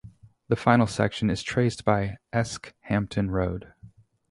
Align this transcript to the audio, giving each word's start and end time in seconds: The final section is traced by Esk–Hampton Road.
The 0.47 0.55
final 0.55 0.87
section 0.87 1.29
is 1.29 1.43
traced 1.43 1.85
by 1.85 2.17
Esk–Hampton 2.33 3.29
Road. 3.29 3.75